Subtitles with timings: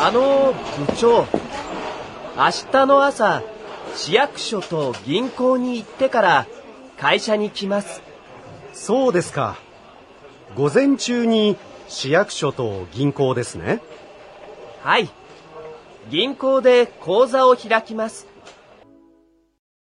[0.00, 0.54] あの
[0.86, 1.26] 部長
[2.36, 3.42] 明日の朝
[3.96, 6.46] 市役所と銀行に行ってから
[6.96, 8.00] 会社に来ます。
[8.72, 9.56] そうですか。
[10.54, 11.56] 午前中に
[11.88, 13.80] 市役所と銀行ですね。
[14.82, 15.10] はい。
[16.10, 18.28] 銀行で口座を開きます。